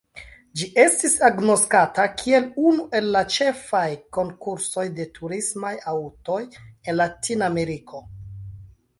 Ĝi 0.59 0.67
estis 0.83 1.11
agnoskata 1.25 2.05
kiel 2.21 2.47
unu 2.69 2.85
el 2.99 3.09
la 3.15 3.21
ĉefaj 3.35 3.81
konkursoj 4.17 4.85
de 5.01 5.05
turismaj 5.19 5.73
aŭtoj 5.93 6.39
en 6.63 6.97
Latinameriko. 7.03 8.01